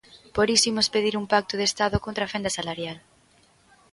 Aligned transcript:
Por 0.35 0.47
iso 0.55 0.69
imos 0.71 0.91
pedir 0.95 1.13
un 1.21 1.25
pacto 1.33 1.53
de 1.57 1.65
estado 1.69 1.97
contra 2.05 2.23
a 2.25 2.31
fenda 2.33 2.51
salarial. 2.57 2.97